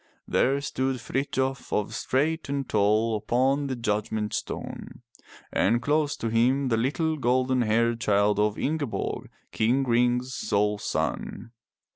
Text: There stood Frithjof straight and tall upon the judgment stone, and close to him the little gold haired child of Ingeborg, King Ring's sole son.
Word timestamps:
There 0.27 0.59
stood 0.61 0.95
Frithjof 0.99 1.71
straight 1.93 2.49
and 2.49 2.67
tall 2.67 3.15
upon 3.15 3.67
the 3.67 3.75
judgment 3.75 4.33
stone, 4.33 5.03
and 5.53 5.79
close 5.79 6.15
to 6.17 6.29
him 6.29 6.69
the 6.69 6.75
little 6.77 7.17
gold 7.17 7.51
haired 7.63 8.01
child 8.01 8.39
of 8.39 8.57
Ingeborg, 8.57 9.29
King 9.51 9.83
Ring's 9.83 10.33
sole 10.33 10.79
son. 10.79 11.51